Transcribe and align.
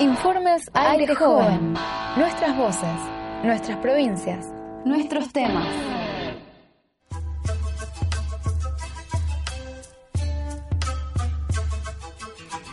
Informes 0.00 0.62
Aire 0.72 1.14
Joven. 1.14 1.74
Nuestras 2.16 2.56
voces, 2.56 2.98
nuestras 3.44 3.76
provincias, 3.80 4.46
nuestros 4.86 5.30
temas. 5.30 5.68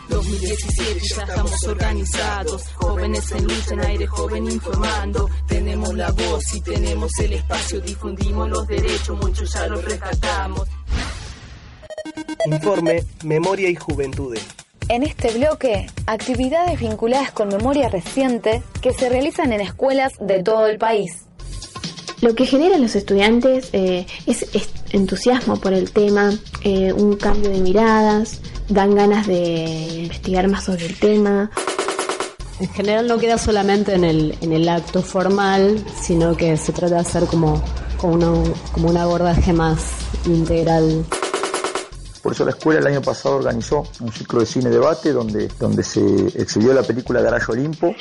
...2017 0.08 1.00
ya 1.02 1.22
estamos 1.24 1.66
organizados, 1.66 2.64
jóvenes 2.76 3.30
en 3.32 3.44
lucha 3.44 3.74
en 3.74 3.80
aire 3.80 4.06
joven 4.06 4.50
informando, 4.50 5.28
tenemos 5.46 5.94
la 5.94 6.10
voz 6.10 6.54
y 6.54 6.62
tenemos 6.62 7.10
el 7.18 7.34
espacio, 7.34 7.80
difundimos 7.82 8.48
los 8.48 8.66
derechos, 8.66 9.18
muchos 9.22 9.52
ya 9.52 9.66
los 9.66 9.84
rescatamos. 9.84 10.66
Informe 12.46 13.04
Memoria 13.22 13.68
y 13.68 13.74
Juventudes. 13.74 14.67
En 14.88 15.02
este 15.02 15.30
bloque, 15.36 15.86
actividades 16.06 16.80
vinculadas 16.80 17.30
con 17.30 17.48
memoria 17.48 17.90
reciente 17.90 18.62
que 18.80 18.94
se 18.94 19.10
realizan 19.10 19.52
en 19.52 19.60
escuelas 19.60 20.14
de 20.18 20.42
todo 20.42 20.66
el 20.66 20.78
país. 20.78 21.26
Lo 22.22 22.34
que 22.34 22.46
generan 22.46 22.80
los 22.80 22.96
estudiantes 22.96 23.68
eh, 23.74 24.06
es, 24.26 24.46
entusiasmo 24.92 25.60
por 25.60 25.74
el 25.74 25.90
tema, 25.90 26.32
eh, 26.64 26.94
un 26.94 27.16
cambio 27.16 27.50
de 27.50 27.58
miradas, 27.58 28.40
dan 28.70 28.94
ganas 28.94 29.26
de 29.26 29.66
investigar 30.04 30.48
más 30.48 30.64
sobre 30.64 30.86
el 30.86 30.98
tema. 30.98 31.50
En 32.58 32.68
general 32.70 33.08
no 33.08 33.18
queda 33.18 33.36
solamente 33.36 33.92
en 33.92 34.04
el, 34.04 34.38
en 34.40 34.54
el 34.54 34.66
acto 34.70 35.02
formal, 35.02 35.84
sino 36.00 36.34
que 36.34 36.56
se 36.56 36.72
trata 36.72 36.94
de 36.94 37.00
hacer 37.02 37.24
como, 37.26 37.62
como, 37.98 38.42
como 38.72 38.88
un 38.88 38.96
abordaje 38.96 39.52
más 39.52 39.84
integral 40.24 41.04
por 42.18 42.32
eso 42.32 42.44
la 42.44 42.50
escuela 42.50 42.80
el 42.80 42.86
año 42.86 43.02
pasado 43.02 43.36
organizó 43.36 43.84
un 44.00 44.12
ciclo 44.12 44.40
de 44.40 44.46
cine 44.46 44.70
debate 44.70 45.12
donde, 45.12 45.48
donde 45.58 45.82
se 45.82 46.00
exhibió 46.40 46.72
la 46.72 46.82
película 46.82 47.20
Garayo 47.20 47.46
Olimpo. 47.48 47.94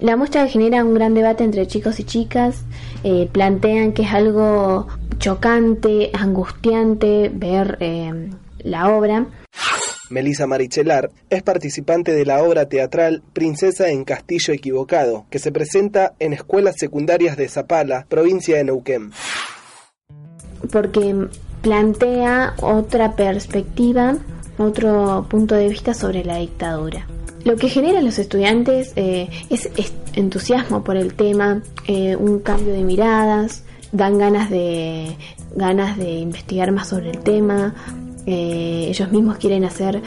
La 0.00 0.16
muestra 0.16 0.46
genera 0.46 0.84
un 0.84 0.94
gran 0.94 1.14
debate 1.14 1.42
entre 1.42 1.66
chicos 1.66 1.98
y 1.98 2.04
chicas, 2.04 2.62
eh, 3.02 3.28
plantean 3.32 3.92
que 3.92 4.02
es 4.02 4.12
algo 4.12 4.86
chocante, 5.18 6.10
angustiante 6.14 7.30
ver 7.34 7.78
eh, 7.80 8.30
la 8.60 8.94
obra. 8.94 9.26
Melissa 10.10 10.46
Marichelar 10.46 11.10
es 11.28 11.42
participante 11.42 12.12
de 12.12 12.24
la 12.24 12.42
obra 12.42 12.66
teatral 12.66 13.22
Princesa 13.32 13.90
en 13.90 14.04
Castillo 14.04 14.54
Equivocado, 14.54 15.26
que 15.30 15.38
se 15.38 15.52
presenta 15.52 16.14
en 16.18 16.32
escuelas 16.32 16.76
secundarias 16.78 17.36
de 17.36 17.48
Zapala, 17.48 18.06
provincia 18.08 18.56
de 18.56 18.64
Neuquén. 18.64 19.12
Porque 20.70 21.28
plantea 21.62 22.54
otra 22.60 23.12
perspectiva, 23.16 24.16
otro 24.58 25.26
punto 25.28 25.54
de 25.54 25.68
vista 25.68 25.94
sobre 25.94 26.24
la 26.24 26.36
dictadura. 26.36 27.06
Lo 27.44 27.56
que 27.56 27.68
genera 27.68 27.98
en 28.00 28.04
los 28.04 28.18
estudiantes 28.18 28.92
eh, 28.96 29.28
es, 29.48 29.70
entusiasmo 30.14 30.82
por 30.82 30.96
el 30.96 31.14
tema, 31.14 31.62
eh, 31.86 32.16
un 32.16 32.40
cambio 32.40 32.72
de 32.72 32.82
miradas, 32.82 33.64
dan 33.92 34.18
ganas 34.18 34.50
de, 34.50 35.16
ganas 35.54 35.96
de 35.96 36.10
investigar 36.10 36.72
más 36.72 36.88
sobre 36.88 37.10
el 37.10 37.20
tema, 37.20 37.74
eh, 38.26 38.86
ellos 38.88 39.10
mismos 39.10 39.38
quieren 39.38 39.64
hacer 39.64 40.02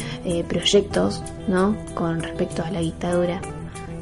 proyectos 0.48 1.24
¿no? 1.48 1.76
con 1.96 2.22
respecto 2.22 2.64
a 2.64 2.70
la 2.70 2.80
dictadura. 2.80 3.42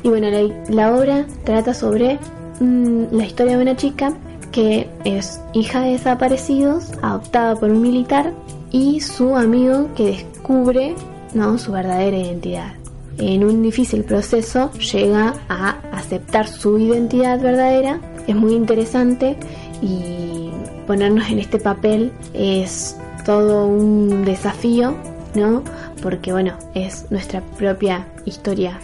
Y 0.04 0.10
bueno, 0.10 0.28
la, 0.70 0.96
obra 0.96 1.26
trata 1.44 1.74
sobre 1.74 2.20
mm, 2.60 3.06
la 3.12 3.26
historia 3.26 3.58
de 3.58 3.62
una 3.62 3.76
chica 3.76 4.14
que 4.52 4.90
es 5.06 5.42
hija 5.54 5.82
de 5.82 5.92
desaparecidos, 5.92 6.92
adoptada 7.02 7.56
por 7.56 7.70
un 7.70 7.82
militar, 7.82 8.34
y 8.72 9.00
su 9.00 9.36
amigo 9.36 9.90
que 9.96 10.06
descubre 10.06 10.96
¿no? 11.34 11.58
su 11.58 11.72
verdadera 11.72 12.18
identidad. 12.18 12.74
En 13.18 13.44
un 13.44 13.62
difícil 13.62 14.04
proceso 14.04 14.72
llega 14.74 15.34
a 15.50 15.78
aceptar 15.92 16.48
su 16.48 16.78
identidad 16.80 17.42
verdadera. 17.42 18.00
Es 18.28 18.36
muy 18.36 18.54
interesante 18.54 19.36
y 19.82 20.52
ponernos 20.88 21.30
en 21.30 21.40
este 21.40 21.60
papel 21.60 22.14
es 22.34 22.96
todo 23.26 23.68
un 23.68 24.24
desafío, 24.24 24.96
¿no? 25.36 25.64
Porque 26.02 26.32
bueno, 26.32 26.54
es 26.76 27.12
nuestra 27.12 27.42
propia 27.58 28.08
historia. 28.26 28.80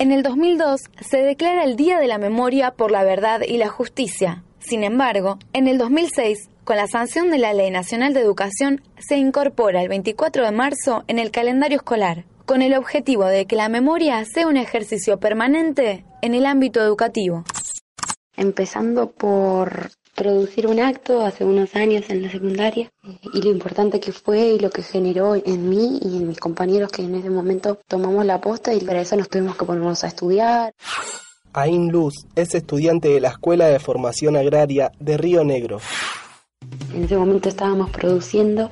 En 0.00 0.12
el 0.12 0.22
2002 0.22 0.80
se 1.02 1.18
declara 1.18 1.62
el 1.62 1.76
Día 1.76 1.98
de 2.00 2.06
la 2.06 2.16
Memoria 2.16 2.70
por 2.70 2.90
la 2.90 3.04
Verdad 3.04 3.42
y 3.46 3.58
la 3.58 3.68
Justicia. 3.68 4.42
Sin 4.58 4.82
embargo, 4.82 5.38
en 5.52 5.68
el 5.68 5.76
2006, 5.76 6.48
con 6.64 6.78
la 6.78 6.86
sanción 6.86 7.30
de 7.30 7.36
la 7.36 7.52
Ley 7.52 7.70
Nacional 7.70 8.14
de 8.14 8.20
Educación, 8.20 8.80
se 8.96 9.18
incorpora 9.18 9.82
el 9.82 9.90
24 9.90 10.46
de 10.46 10.52
marzo 10.52 11.04
en 11.06 11.18
el 11.18 11.30
calendario 11.30 11.76
escolar, 11.76 12.24
con 12.46 12.62
el 12.62 12.72
objetivo 12.72 13.26
de 13.26 13.44
que 13.44 13.56
la 13.56 13.68
memoria 13.68 14.24
sea 14.24 14.46
un 14.46 14.56
ejercicio 14.56 15.20
permanente 15.20 16.06
en 16.22 16.34
el 16.34 16.46
ámbito 16.46 16.80
educativo. 16.80 17.44
Empezando 18.38 19.10
por 19.10 19.90
producir 20.20 20.66
un 20.66 20.80
acto 20.80 21.24
hace 21.24 21.46
unos 21.46 21.74
años 21.74 22.10
en 22.10 22.20
la 22.20 22.30
secundaria 22.30 22.92
y 23.32 23.40
lo 23.40 23.50
importante 23.50 24.00
que 24.00 24.12
fue 24.12 24.48
y 24.48 24.58
lo 24.58 24.68
que 24.68 24.82
generó 24.82 25.34
en 25.34 25.70
mí 25.70 25.98
y 26.02 26.18
en 26.18 26.28
mis 26.28 26.38
compañeros 26.38 26.92
que 26.92 27.00
en 27.00 27.14
ese 27.14 27.30
momento 27.30 27.78
tomamos 27.88 28.26
la 28.26 28.38
posta 28.38 28.74
y 28.74 28.80
para 28.80 29.00
eso 29.00 29.16
nos 29.16 29.30
tuvimos 29.30 29.56
que 29.56 29.64
ponernos 29.64 30.04
a 30.04 30.08
estudiar. 30.08 30.74
Ain 31.54 31.90
Luz 31.90 32.26
es 32.36 32.54
estudiante 32.54 33.08
de 33.08 33.20
la 33.20 33.30
Escuela 33.30 33.68
de 33.68 33.78
Formación 33.78 34.36
Agraria 34.36 34.92
de 35.00 35.16
Río 35.16 35.42
Negro. 35.42 35.80
En 36.94 37.04
ese 37.04 37.16
momento 37.16 37.48
estábamos 37.48 37.88
produciendo 37.88 38.68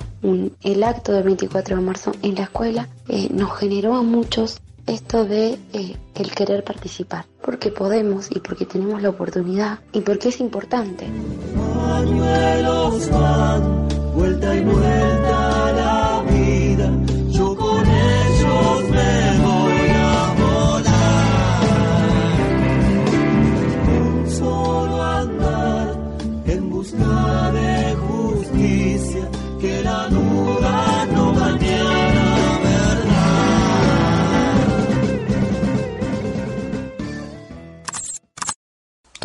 el 0.62 0.82
acto 0.84 1.12
del 1.12 1.24
24 1.24 1.76
de 1.76 1.82
marzo 1.82 2.12
en 2.22 2.34
la 2.34 2.42
escuela. 2.42 2.88
Eh, 3.08 3.28
nos 3.32 3.56
generó 3.56 3.94
a 3.94 4.02
muchos 4.02 4.60
esto 4.88 5.24
de 5.24 5.58
eh, 5.72 5.96
el 6.14 6.30
querer 6.30 6.64
participar, 6.64 7.26
porque 7.42 7.70
podemos 7.70 8.30
y 8.30 8.40
porque 8.40 8.64
tenemos 8.64 9.02
la 9.02 9.10
oportunidad 9.10 9.80
y 9.92 10.00
porque 10.00 10.30
es 10.30 10.40
importante. 10.40 11.06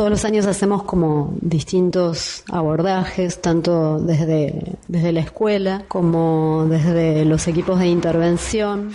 Todos 0.03 0.11
los 0.11 0.25
años 0.25 0.47
hacemos 0.47 0.83
como 0.83 1.33
distintos 1.39 2.43
abordajes, 2.51 3.39
tanto 3.39 3.99
desde, 3.99 4.75
desde 4.89 5.13
la 5.13 5.21
escuela 5.21 5.85
como 5.87 6.67
desde 6.69 7.23
los 7.23 7.47
equipos 7.47 7.79
de 7.79 7.87
intervención. 7.87 8.91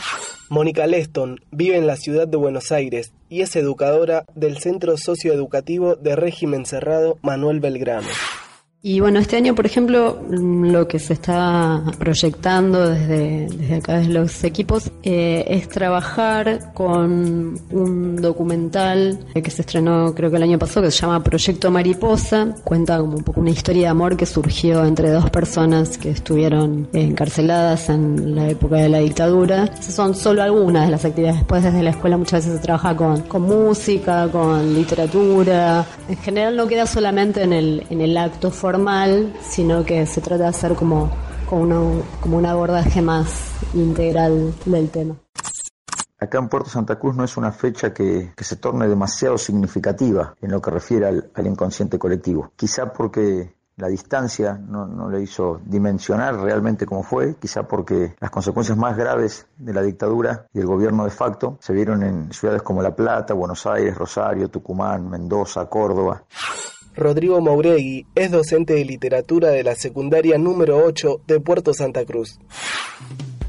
Mónica 0.51 0.87
Leston 0.87 1.41
vive 1.51 1.79
en 1.79 1.87
la 1.87 1.97
ciudad 1.97 2.29
de 2.29 2.37
Buenos 2.37 2.73
Aires 2.73 3.15
y 3.31 3.41
es 3.41 3.57
educadora 3.57 4.27
del 4.35 4.59
Centro 4.59 4.99
Socioeducativo 4.99 5.97
de 5.97 6.15
Régimen 6.15 6.67
Cerrado 6.67 7.17
Manuel 7.23 7.61
Belgrano. 7.61 8.09
Y 8.81 9.01
bueno, 9.01 9.19
este 9.19 9.37
año, 9.37 9.57
por 9.57 9.67
ejemplo, 9.67 10.23
lo 10.31 10.87
que 10.87 11.01
se 11.01 11.13
está 11.13 11.83
proyectando 11.99 12.89
desde, 12.89 13.49
desde 13.49 13.75
acá, 13.75 13.99
desde 13.99 14.13
los 14.13 14.45
equipos, 14.45 14.93
eh, 15.03 15.45
es 15.49 15.69
trabajar 15.69 16.73
con 16.75 17.59
un 17.73 18.17
documental 18.23 19.19
que 19.35 19.51
se 19.51 19.63
estrenó 19.63 20.15
creo 20.15 20.31
que 20.31 20.37
el 20.37 20.45
año 20.45 20.61
pasado, 20.61 20.87
que 20.87 20.93
se 20.93 21.01
llama 21.01 21.25
Proyecto 21.25 21.73
Mariposa. 21.73 22.55
Cuenta 22.63 22.99
como 22.99 23.17
un 23.17 23.25
poco 23.25 23.41
una 23.41 23.51
historia 23.51 23.83
de 23.83 23.89
amor 23.89 24.17
que 24.17 24.27
surgió 24.27 24.85
entre 24.85 25.11
dos 25.11 25.29
personas 25.29 25.99
que 25.99 26.11
estuvieron 26.11 26.89
encarceladas 26.93 27.89
en 27.89 28.37
la 28.37 28.49
época 28.49 28.77
de 28.77 28.91
la 28.91 28.99
dictadura. 28.99 29.65
Esas 29.77 29.95
son 29.95 30.15
solo 30.15 30.41
algunas 30.41 30.85
de 30.85 30.93
las 30.93 31.05
actividades. 31.05 31.39
Después 31.39 31.65
desde 31.65 31.83
la 31.83 31.91
escuela 31.91 32.17
muchas 32.17 32.45
veces 32.45 32.61
se 32.61 32.65
trabaja 32.65 32.95
con, 32.95 33.23
con 33.23 33.43
música, 33.43 34.29
con 34.31 34.73
literatura. 34.73 35.85
En 36.09 36.17
general 36.19 36.55
no 36.55 36.69
queda 36.69 36.87
solamente 36.87 37.43
en 37.43 37.53
el, 37.53 37.85
en 37.91 38.01
el 38.01 38.17
acto 38.17 38.53
formal 38.53 38.68
formal, 38.69 39.33
sino 39.41 39.83
que 39.83 40.05
se 40.05 40.21
trata 40.21 40.43
de 40.43 40.49
hacer 40.51 40.75
como, 40.75 41.11
como, 41.49 42.03
un 42.37 42.45
abordaje 42.45 43.01
más 43.01 43.55
integral 43.73 44.53
del 44.67 44.91
tema. 44.91 45.15
Acá 46.19 46.37
en 46.37 46.51
Puerto 46.51 46.69
Santa 46.69 46.99
Cruz 46.99 47.17
no 47.17 47.25
es 47.25 47.39
una 47.39 47.51
fecha 47.51 47.95
que, 47.95 48.35
se 48.37 48.57
torne 48.57 48.87
demasiado 48.87 49.39
significativa 49.39 50.35
en 50.43 50.51
lo 50.51 50.61
que 50.61 50.71
refiere 50.71 51.07
al, 51.07 51.47
inconsciente 51.47 51.99
colectivo. 51.99 52.53
Quizá 52.57 52.93
porque 52.93 53.55
la 53.77 53.89
distancia 53.89 54.53
no, 54.53 54.87
no, 54.87 55.09
le 55.09 55.23
hizo 55.23 55.63
dimensionar 55.65 56.39
realmente 56.39 56.85
cómo 56.85 57.03
fue, 57.03 57.37
quizá 57.37 57.63
porque 57.63 58.17
las 58.21 58.31
consecuencias 58.31 58.77
más 58.77 58.99
graves 58.99 59.47
de 59.57 59.73
la 59.73 59.81
dictadura 59.81 60.45
y 60.53 60.59
el 60.59 60.67
gobierno 60.67 61.05
de 61.05 61.11
facto 61.11 61.57
se 61.61 61.73
vieron 61.73 62.03
en 62.03 62.35
ciudades 62.35 62.61
como 62.61 62.83
La 62.83 62.95
Plata, 62.95 63.33
Buenos 63.33 63.65
Aires, 63.65 63.97
Rosario, 63.97 64.51
Tucumán, 64.51 65.09
Mendoza, 65.09 65.65
Córdoba. 65.71 66.23
Rodrigo 66.99 67.41
Mauregui 67.41 68.07
es 68.17 68.33
docente 68.33 68.75
de 68.75 68.85
literatura 68.85 69.51
de 69.51 69.63
la 69.63 69.77
secundaria 69.77 70.37
número 70.37 70.85
8 70.85 71.21
de 71.29 71.39
Puerto 71.39 71.73
Santa 71.73 72.05
Cruz. 72.05 72.41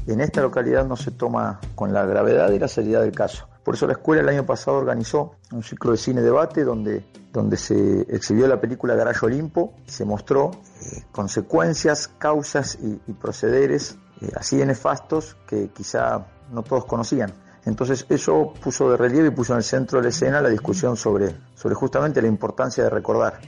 en 0.06 0.20
esta 0.20 0.40
localidad 0.40 0.86
no 0.86 0.96
se 0.96 1.10
toma 1.10 1.60
con 1.74 1.92
la 1.92 2.06
gravedad 2.06 2.52
y 2.52 2.60
la 2.60 2.68
seriedad 2.68 3.02
del 3.02 3.12
caso. 3.12 3.48
Por 3.64 3.74
eso 3.74 3.88
la 3.88 3.94
escuela 3.94 4.22
el 4.22 4.28
año 4.28 4.46
pasado 4.46 4.76
organizó 4.76 5.34
un 5.52 5.64
ciclo 5.64 5.90
de 5.90 5.96
cine 5.96 6.22
debate 6.22 6.62
donde, 6.62 7.04
donde 7.32 7.56
se 7.56 8.02
exhibió 8.02 8.46
la 8.46 8.60
película 8.60 8.94
Garayo 8.94 9.26
Olimpo, 9.26 9.74
se 9.84 10.04
mostró 10.04 10.52
eh, 10.80 11.02
consecuencias, 11.10 12.06
causas 12.06 12.78
y, 12.80 13.12
procederes 13.14 13.98
eh, 14.20 14.30
así 14.36 14.58
de 14.58 14.66
nefastos 14.66 15.36
que 15.48 15.70
quizá 15.70 16.26
no 16.52 16.62
todos 16.62 16.84
conocían. 16.84 17.32
Entonces 17.66 18.06
eso 18.08 18.54
puso 18.62 18.90
de 18.90 18.96
relieve 18.96 19.28
y 19.28 19.30
puso 19.30 19.52
en 19.52 19.58
el 19.58 19.64
centro 19.64 19.98
de 19.98 20.04
la 20.04 20.08
escena 20.10 20.40
la 20.40 20.48
discusión 20.48 20.96
sobre, 20.96 21.34
sobre 21.54 21.74
justamente 21.74 22.22
la 22.22 22.28
importancia 22.28 22.84
de 22.84 22.90
recordar. 22.90 23.40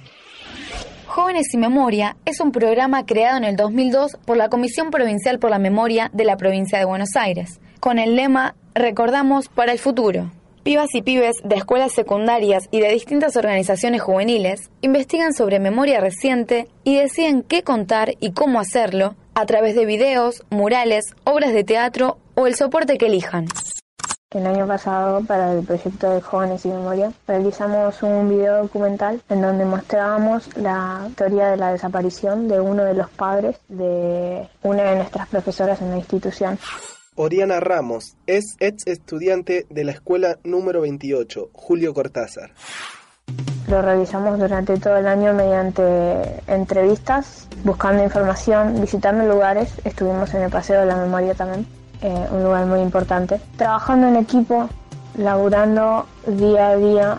Jóvenes 1.07 1.53
y 1.53 1.59
Memoria 1.59 2.17
es 2.25 2.41
un 2.41 2.53
programa 2.53 3.05
creado 3.05 3.37
en 3.37 3.45
el 3.45 3.57
2002 3.57 4.17
por 4.25 4.39
la 4.39 4.49
Comisión 4.49 4.91
Provincial 4.91 5.39
por 5.39 5.51
la 5.51 5.59
Memoria 5.59 6.11
de 6.15 6.25
la 6.25 6.39
provincia 6.39 6.79
de 6.79 6.87
Buenos 6.87 7.17
Aires, 7.17 7.61
con 7.81 7.99
el 7.99 8.17
lema 8.17 8.55
Recordamos 8.75 9.49
para 9.49 9.73
el 9.73 9.79
futuro. 9.79 10.31
Pibas 10.63 10.95
y 10.95 11.03
pibes 11.03 11.35
de 11.45 11.57
escuelas 11.57 11.93
secundarias 11.93 12.69
y 12.71 12.81
de 12.81 12.89
distintas 12.93 13.37
organizaciones 13.37 14.01
juveniles 14.01 14.71
investigan 14.81 15.35
sobre 15.35 15.59
memoria 15.59 16.01
reciente 16.01 16.69
y 16.85 16.97
deciden 16.97 17.43
qué 17.43 17.63
contar 17.63 18.15
y 18.21 18.33
cómo 18.33 18.61
hacerlo 18.61 19.15
a 19.35 19.45
través 19.45 19.75
de 19.75 19.85
videos, 19.85 20.45
murales, 20.51 21.15
obras 21.25 21.53
de 21.53 21.65
teatro 21.65 22.17
o 22.37 22.47
el 22.47 22.55
soporte 22.55 22.97
que 22.97 23.07
elijan. 23.07 23.49
El 24.35 24.47
año 24.47 24.67
pasado, 24.67 25.23
para 25.27 25.53
el 25.53 25.63
proyecto 25.63 26.09
de 26.09 26.23
Jóvenes 26.23 26.65
y 26.65 26.69
Memoria, 26.69 27.13
realizamos 27.29 28.03
un 28.03 28.31
video 28.31 28.63
documental 28.63 29.21
en 29.29 29.43
donde 29.43 29.67
mostrábamos 29.67 30.49
la 30.57 31.05
historia 31.07 31.49
de 31.49 31.59
la 31.59 31.73
desaparición 31.73 32.49
de 32.49 32.59
uno 32.59 32.83
de 32.83 32.95
los 32.95 33.11
padres 33.11 33.57
de 33.69 34.49
una 34.63 34.85
de 34.85 34.97
nuestras 34.97 35.29
profesoras 35.29 35.83
en 35.83 35.91
la 35.91 35.99
institución. 35.99 36.59
Oriana 37.15 37.61
Ramos 37.61 38.17
es 38.27 38.57
ex 38.59 38.87
estudiante 38.87 39.67
de 39.69 39.85
la 39.85 39.93
escuela 39.93 40.39
número 40.45 40.81
28, 40.81 41.51
Julio 41.53 41.93
Cortázar. 41.93 42.53
Lo 43.69 43.83
realizamos 43.83 44.39
durante 44.39 44.79
todo 44.79 44.97
el 44.97 45.09
año 45.09 45.35
mediante 45.35 46.41
entrevistas, 46.47 47.49
buscando 47.65 48.03
información, 48.03 48.81
visitando 48.81 49.27
lugares. 49.27 49.75
Estuvimos 49.85 50.33
en 50.33 50.45
el 50.45 50.51
Paseo 50.51 50.81
de 50.81 50.87
la 50.87 50.97
Memoria 50.97 51.35
también 51.35 51.67
eh, 52.03 52.27
un 52.31 52.45
lugar 52.45 52.67
muy 52.67 52.81
importante. 52.81 53.41
Trabajando 53.57 54.09
en 54.09 54.17
equipo, 54.17 54.69
laburando 55.17 56.07
día 56.27 56.69
a 56.69 56.77
día 56.77 57.19